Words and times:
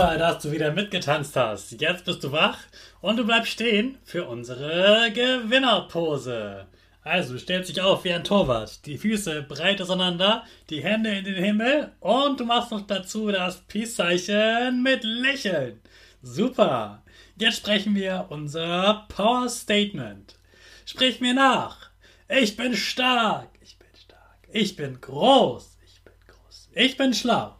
Super, 0.00 0.16
dass 0.16 0.42
du 0.42 0.50
wieder 0.50 0.72
mitgetanzt 0.72 1.36
hast. 1.36 1.78
Jetzt 1.78 2.06
bist 2.06 2.24
du 2.24 2.32
wach 2.32 2.56
und 3.02 3.18
du 3.18 3.26
bleibst 3.26 3.52
stehen 3.52 3.98
für 4.02 4.24
unsere 4.24 5.12
Gewinnerpose. 5.12 6.66
Also 7.02 7.36
stellst 7.36 7.68
dich 7.68 7.82
auf 7.82 8.02
wie 8.04 8.14
ein 8.14 8.24
Torwart, 8.24 8.86
die 8.86 8.96
Füße 8.96 9.42
breit 9.42 9.82
auseinander, 9.82 10.44
die 10.70 10.82
Hände 10.82 11.10
in 11.10 11.26
den 11.26 11.44
Himmel 11.44 11.92
und 12.00 12.40
du 12.40 12.46
machst 12.46 12.70
noch 12.70 12.86
dazu 12.86 13.30
das 13.30 13.60
Peace-Zeichen 13.66 14.82
mit 14.82 15.04
Lächeln. 15.04 15.82
Super. 16.22 17.02
Jetzt 17.36 17.58
sprechen 17.58 17.94
wir 17.94 18.24
unser 18.30 19.04
Power 19.14 19.50
Statement. 19.50 20.34
Sprich 20.86 21.20
mir 21.20 21.34
nach. 21.34 21.90
Ich 22.26 22.56
bin 22.56 22.74
stark. 22.74 23.50
Ich 23.60 23.78
bin 23.78 23.88
stark. 23.94 24.48
Ich 24.50 24.76
bin 24.76 24.98
groß. 24.98 25.76
Ich 25.84 26.02
bin 26.02 26.14
groß. 26.26 26.70
Ich 26.72 26.96
bin 26.96 27.12
schlau. 27.12 27.59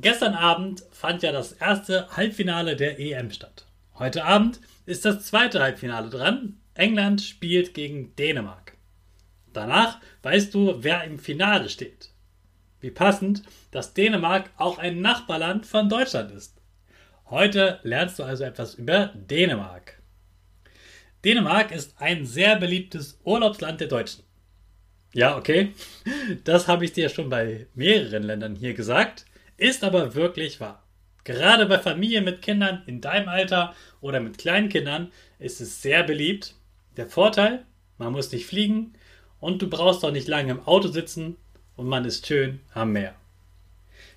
Gestern 0.00 0.34
Abend 0.34 0.84
fand 0.92 1.24
ja 1.24 1.32
das 1.32 1.50
erste 1.52 2.08
Halbfinale 2.16 2.76
der 2.76 3.00
EM 3.00 3.32
statt. 3.32 3.66
Heute 3.98 4.24
Abend 4.24 4.60
ist 4.86 5.04
das 5.04 5.24
zweite 5.24 5.60
Halbfinale 5.60 6.08
dran. 6.08 6.60
England 6.74 7.20
spielt 7.20 7.74
gegen 7.74 8.14
Dänemark. 8.14 8.76
Danach 9.52 9.98
weißt 10.22 10.54
du, 10.54 10.84
wer 10.84 11.02
im 11.02 11.18
Finale 11.18 11.68
steht. 11.68 12.10
Wie 12.80 12.92
passend, 12.92 13.42
dass 13.72 13.92
Dänemark 13.92 14.50
auch 14.56 14.78
ein 14.78 15.00
Nachbarland 15.00 15.66
von 15.66 15.88
Deutschland 15.88 16.30
ist. 16.30 16.62
Heute 17.28 17.80
lernst 17.82 18.20
du 18.20 18.22
also 18.22 18.44
etwas 18.44 18.74
über 18.74 19.12
Dänemark. 19.16 20.00
Dänemark 21.24 21.72
ist 21.72 22.00
ein 22.00 22.24
sehr 22.24 22.54
beliebtes 22.54 23.18
Urlaubsland 23.24 23.80
der 23.80 23.88
Deutschen. 23.88 24.22
Ja, 25.12 25.36
okay, 25.36 25.72
das 26.44 26.68
habe 26.68 26.84
ich 26.84 26.92
dir 26.92 27.08
schon 27.08 27.28
bei 27.28 27.66
mehreren 27.74 28.22
Ländern 28.22 28.54
hier 28.54 28.74
gesagt. 28.74 29.24
Ist 29.58 29.82
aber 29.82 30.14
wirklich 30.14 30.60
wahr. 30.60 30.84
Gerade 31.24 31.66
bei 31.66 31.78
Familien 31.78 32.24
mit 32.24 32.42
Kindern 32.42 32.82
in 32.86 33.00
deinem 33.00 33.28
Alter 33.28 33.74
oder 34.00 34.20
mit 34.20 34.38
kleinen 34.38 34.68
Kindern 34.68 35.12
ist 35.40 35.60
es 35.60 35.82
sehr 35.82 36.04
beliebt. 36.04 36.54
Der 36.96 37.06
Vorteil, 37.06 37.64
man 37.98 38.12
muss 38.12 38.30
nicht 38.32 38.46
fliegen 38.46 38.94
und 39.40 39.60
du 39.60 39.68
brauchst 39.68 40.04
auch 40.04 40.12
nicht 40.12 40.28
lange 40.28 40.52
im 40.52 40.66
Auto 40.66 40.88
sitzen 40.88 41.36
und 41.76 41.88
man 41.88 42.04
ist 42.04 42.26
schön 42.26 42.60
am 42.72 42.92
Meer. 42.92 43.14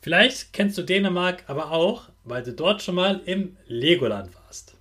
Vielleicht 0.00 0.52
kennst 0.52 0.78
du 0.78 0.82
Dänemark 0.82 1.42
aber 1.48 1.72
auch, 1.72 2.10
weil 2.22 2.44
du 2.44 2.52
dort 2.52 2.82
schon 2.82 2.94
mal 2.94 3.20
im 3.26 3.56
Legoland 3.66 4.32
warst. 4.36 4.74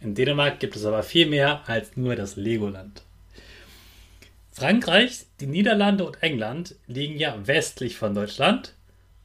In 0.00 0.14
Dänemark 0.14 0.60
gibt 0.60 0.76
es 0.76 0.84
aber 0.84 1.02
viel 1.02 1.26
mehr 1.26 1.66
als 1.66 1.96
nur 1.96 2.14
das 2.14 2.36
Legoland. 2.36 3.02
Frankreich, 4.52 5.24
die 5.40 5.46
Niederlande 5.46 6.04
und 6.04 6.22
England 6.22 6.74
liegen 6.86 7.18
ja 7.18 7.46
westlich 7.46 7.96
von 7.96 8.14
Deutschland 8.14 8.75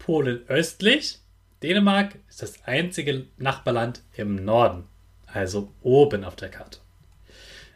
Polen 0.01 0.44
östlich. 0.47 1.19
Dänemark 1.62 2.16
ist 2.28 2.41
das 2.41 2.63
einzige 2.66 3.28
Nachbarland 3.38 4.01
im 4.17 4.44
Norden, 4.44 4.85
also 5.28 5.72
oben 5.84 6.23
auf 6.23 6.35
der 6.35 6.50
Karte. 6.50 6.79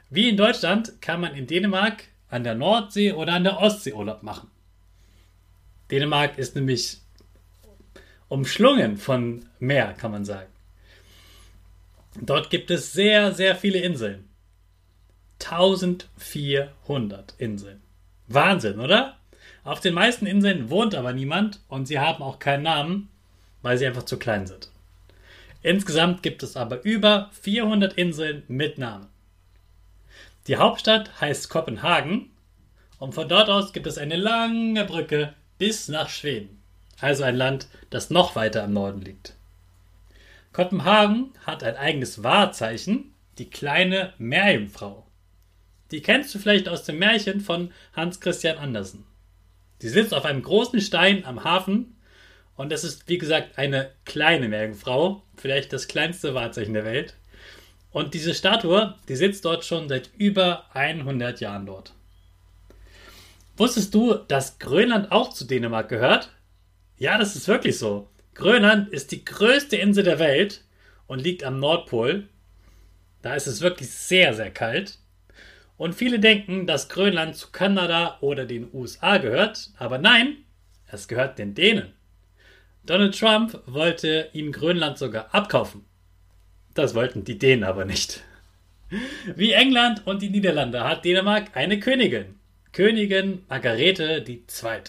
Wie 0.10 0.30
in 0.30 0.38
Deutschland 0.38 1.00
kann 1.02 1.22
man 1.22 1.36
in 1.36 1.46
Dänemark 1.46 2.06
an 2.30 2.44
der 2.44 2.56
Nordsee 2.56 3.12
oder 3.12 3.34
an 3.34 3.44
der 3.44 3.60
Ostsee 3.60 3.94
Urlaub 3.94 4.24
machen. 4.24 4.50
Dänemark 5.92 6.40
ist 6.40 6.56
nämlich 6.56 6.98
umschlungen 8.28 8.98
von 8.98 9.46
Meer, 9.60 9.94
kann 9.94 10.10
man 10.10 10.26
sagen. 10.26 10.52
Dort 12.20 12.50
gibt 12.50 12.72
es 12.72 12.92
sehr, 12.92 13.34
sehr 13.34 13.56
viele 13.56 13.78
Inseln. 13.80 14.28
1400 15.44 17.36
Inseln. 17.38 17.84
Wahnsinn, 18.28 18.80
oder? 18.80 19.20
Auf 19.66 19.80
den 19.80 19.96
meisten 19.96 20.28
Inseln 20.28 20.70
wohnt 20.70 20.94
aber 20.94 21.12
niemand 21.12 21.60
und 21.68 21.88
sie 21.88 22.00
haben 22.00 22.24
auch 22.24 22.38
keinen 22.38 22.62
Namen, 22.64 23.10
weil 23.64 23.80
sie 23.80 23.88
einfach 23.88 24.04
zu 24.04 24.20
klein 24.20 24.46
sind. 24.46 24.70
Insgesamt 25.64 26.22
gibt 26.22 26.44
es 26.44 26.56
aber 26.56 26.84
über 26.84 27.32
400 27.42 27.94
Inseln 27.94 28.44
mit 28.48 28.78
Namen. 28.78 29.08
Die 30.46 30.58
Hauptstadt 30.58 31.20
heißt 31.20 31.50
Kopenhagen 31.50 32.30
und 33.00 33.16
von 33.16 33.28
dort 33.28 33.50
aus 33.50 33.74
gibt 33.74 33.88
es 33.88 33.98
eine 33.98 34.18
lange 34.18 34.86
Brücke 34.86 35.34
bis 35.58 35.88
nach 35.88 36.10
Schweden, 36.10 36.62
also 37.02 37.24
ein 37.24 37.36
Land, 37.36 37.68
das 37.90 38.12
noch 38.12 38.36
weiter 38.36 38.64
im 38.64 38.74
Norden 38.74 39.02
liegt. 39.02 39.34
Kopenhagen 40.54 41.32
hat 41.44 41.64
ein 41.64 41.76
eigenes 41.76 42.22
Wahrzeichen, 42.22 43.16
die 43.40 43.50
kleine 43.50 44.14
Meerjungfrau. 44.20 45.08
Die 45.90 46.04
kennst 46.04 46.36
du 46.36 46.40
vielleicht 46.40 46.70
aus 46.70 46.84
dem 46.84 47.00
Märchen 47.00 47.42
von 47.42 47.72
Hans 47.96 48.20
Christian 48.20 48.60
Andersen. 48.60 49.06
Sie 49.80 49.90
sitzt 49.90 50.14
auf 50.14 50.26
einem 50.26 50.42
großen 50.42 50.82
Stein 50.82 51.26
am 51.26 51.44
Hafen 51.44 51.96
und 52.56 52.72
es 52.72 52.84
ist, 52.84 53.08
wie 53.10 53.18
gesagt, 53.18 53.58
eine 53.58 53.92
kleine 54.06 54.48
Meerjungfrau, 54.48 55.24
vielleicht 55.36 55.74
das 55.74 55.88
kleinste 55.88 56.34
Wahrzeichen 56.34 56.74
der 56.74 56.86
Welt. 56.86 57.16
Und 57.92 58.14
diese 58.14 58.34
Statue, 58.34 58.96
die 59.08 59.16
sitzt 59.16 59.46
dort 59.46 59.64
schon 59.64 59.88
seit 59.88 60.10
über 60.18 60.66
100 60.76 61.40
Jahren 61.40 61.66
dort. 61.66 61.94
Wusstest 63.58 63.94
du, 63.94 64.16
dass 64.16 64.60
Grönland 64.60 65.12
auch 65.12 65.30
zu 65.34 65.46
Dänemark 65.46 65.88
gehört? 65.88 66.30
Ja, 66.98 67.18
das 67.18 67.36
ist 67.36 67.48
wirklich 67.48 67.78
so. 67.78 68.10
Grönland 68.34 68.90
ist 68.90 69.12
die 69.12 69.24
größte 69.24 69.78
Insel 69.78 70.04
der 70.04 70.20
Welt 70.20 70.64
und 71.08 71.22
liegt 71.22 71.44
am 71.44 71.60
Nordpol. 71.60 72.28
Da 73.22 73.34
ist 73.34 73.48
es 73.48 73.62
wirklich 73.62 73.90
sehr, 73.90 74.34
sehr 74.34 74.52
kalt. 74.52 75.00
Und 75.78 75.94
viele 75.96 76.20
denken, 76.20 76.68
dass 76.68 76.90
Grönland 76.90 77.36
zu 77.36 77.52
Kanada 77.52 78.18
oder 78.22 78.46
den 78.46 78.70
USA 78.74 79.18
gehört, 79.18 79.72
aber 79.78 79.98
nein, 79.98 80.38
es 80.88 81.08
gehört 81.08 81.38
den 81.38 81.54
Dänen. 81.54 81.94
Donald 82.86 83.18
Trump 83.20 83.60
wollte 83.66 84.30
ihm 84.34 84.52
Grönland 84.52 84.98
sogar 84.98 85.34
abkaufen. 85.34 85.86
Das 86.74 86.94
wollten 86.94 87.24
die 87.24 87.38
Dänen 87.38 87.64
aber 87.64 87.84
nicht. 87.84 88.24
Wie 89.36 89.54
England 89.54 90.06
und 90.06 90.22
die 90.22 90.30
Niederlande 90.30 90.84
hat 90.84 91.04
Dänemark 91.04 91.56
eine 91.58 91.80
Königin, 91.80 92.36
Königin 92.72 93.44
Margarete 93.50 94.24
II. 94.28 94.82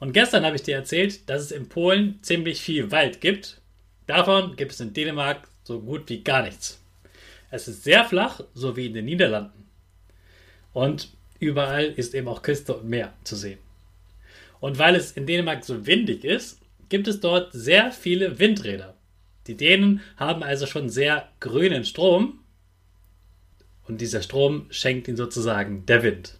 Und 0.00 0.12
gestern 0.12 0.44
habe 0.44 0.56
ich 0.56 0.62
dir 0.62 0.76
erzählt, 0.76 1.28
dass 1.28 1.42
es 1.42 1.52
in 1.52 1.68
Polen 1.68 2.18
ziemlich 2.22 2.60
viel 2.60 2.90
Wald 2.90 3.20
gibt. 3.20 3.60
Davon 4.06 4.56
gibt 4.56 4.72
es 4.72 4.80
in 4.80 4.92
Dänemark 4.92 5.46
so 5.62 5.80
gut 5.80 6.08
wie 6.08 6.24
gar 6.24 6.42
nichts. 6.42 6.79
Es 7.50 7.68
ist 7.68 7.84
sehr 7.84 8.04
flach, 8.04 8.40
so 8.54 8.76
wie 8.76 8.86
in 8.86 8.94
den 8.94 9.04
Niederlanden. 9.04 9.66
Und 10.72 11.10
überall 11.38 11.84
ist 11.84 12.14
eben 12.14 12.28
auch 12.28 12.42
Küste 12.42 12.76
und 12.76 12.88
Meer 12.88 13.12
zu 13.24 13.36
sehen. 13.36 13.58
Und 14.60 14.78
weil 14.78 14.94
es 14.94 15.12
in 15.12 15.26
Dänemark 15.26 15.64
so 15.64 15.86
windig 15.86 16.24
ist, 16.24 16.60
gibt 16.88 17.08
es 17.08 17.20
dort 17.20 17.52
sehr 17.52 17.92
viele 17.92 18.38
Windräder. 18.38 18.94
Die 19.46 19.56
Dänen 19.56 20.00
haben 20.16 20.42
also 20.42 20.66
schon 20.66 20.88
sehr 20.88 21.28
grünen 21.40 21.84
Strom 21.84 22.40
und 23.88 24.00
dieser 24.00 24.22
Strom 24.22 24.66
schenkt 24.70 25.08
ihnen 25.08 25.16
sozusagen 25.16 25.86
der 25.86 26.02
Wind. 26.02 26.38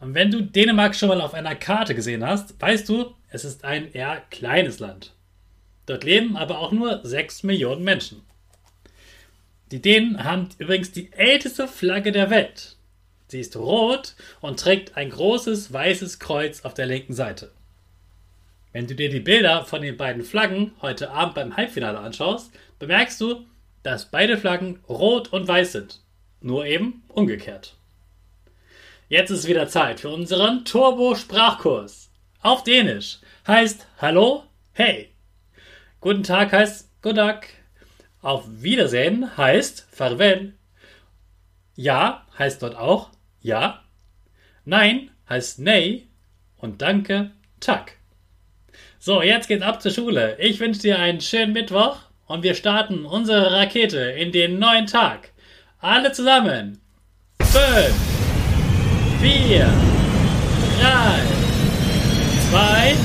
Und 0.00 0.14
wenn 0.14 0.30
du 0.30 0.42
Dänemark 0.42 0.96
schon 0.96 1.10
mal 1.10 1.20
auf 1.20 1.34
einer 1.34 1.54
Karte 1.54 1.94
gesehen 1.94 2.26
hast, 2.26 2.60
weißt 2.60 2.88
du, 2.88 3.14
es 3.28 3.44
ist 3.44 3.64
ein 3.64 3.92
eher 3.92 4.22
kleines 4.30 4.78
Land. 4.78 5.14
Dort 5.86 6.04
leben 6.04 6.36
aber 6.36 6.58
auch 6.58 6.72
nur 6.72 7.00
6 7.04 7.42
Millionen 7.42 7.84
Menschen. 7.84 8.22
Die 9.70 9.80
Dänen 9.80 10.24
haben 10.24 10.48
übrigens 10.58 10.90
die 10.90 11.12
älteste 11.12 11.68
Flagge 11.68 12.10
der 12.10 12.30
Welt. 12.30 12.76
Sie 13.28 13.38
ist 13.38 13.56
rot 13.56 14.16
und 14.40 14.58
trägt 14.58 14.96
ein 14.96 15.10
großes 15.10 15.72
weißes 15.72 16.18
Kreuz 16.18 16.62
auf 16.62 16.74
der 16.74 16.86
linken 16.86 17.14
Seite. 17.14 17.52
Wenn 18.72 18.88
du 18.88 18.94
dir 18.94 19.08
die 19.08 19.20
Bilder 19.20 19.64
von 19.64 19.82
den 19.82 19.96
beiden 19.96 20.24
Flaggen 20.24 20.72
heute 20.82 21.10
Abend 21.10 21.34
beim 21.34 21.56
Halbfinale 21.56 21.98
anschaust, 21.98 22.52
bemerkst 22.80 23.20
du, 23.20 23.44
dass 23.84 24.10
beide 24.10 24.36
Flaggen 24.36 24.80
rot 24.88 25.32
und 25.32 25.46
weiß 25.46 25.72
sind. 25.72 26.00
Nur 26.40 26.66
eben 26.66 27.04
umgekehrt. 27.08 27.76
Jetzt 29.08 29.30
ist 29.30 29.46
wieder 29.46 29.68
Zeit 29.68 30.00
für 30.00 30.08
unseren 30.08 30.64
Turbo-Sprachkurs. 30.64 32.10
Auf 32.42 32.64
Dänisch 32.64 33.18
heißt 33.46 33.86
Hallo, 33.98 34.44
hey. 34.72 35.10
Guten 36.00 36.22
Tag 36.22 36.52
heißt 36.52 36.88
Godak. 37.02 37.59
Auf 38.22 38.44
Wiedersehen 38.46 39.36
heißt 39.36 39.86
Farvel. 39.90 40.54
Ja 41.74 42.26
heißt 42.38 42.62
dort 42.62 42.76
auch 42.76 43.10
Ja. 43.40 43.82
Nein 44.64 45.10
heißt 45.28 45.58
Nei. 45.58 46.06
Und 46.56 46.82
Danke 46.82 47.30
Tak. 47.60 47.92
So, 48.98 49.22
jetzt 49.22 49.48
geht's 49.48 49.62
ab 49.62 49.80
zur 49.80 49.92
Schule. 49.92 50.36
Ich 50.38 50.60
wünsche 50.60 50.82
dir 50.82 50.98
einen 50.98 51.20
schönen 51.20 51.54
Mittwoch 51.54 51.96
und 52.26 52.42
wir 52.42 52.54
starten 52.54 53.06
unsere 53.06 53.52
Rakete 53.52 53.98
in 53.98 54.32
den 54.32 54.58
neuen 54.58 54.86
Tag. 54.86 55.32
Alle 55.78 56.12
zusammen. 56.12 56.80
Fünf. 57.40 57.94
4, 59.20 59.66
3, 60.80 61.22
2, 62.50 62.96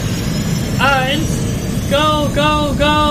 1, 0.79 1.91
go, 1.91 2.29
go, 2.33 2.73
go! 2.77 3.04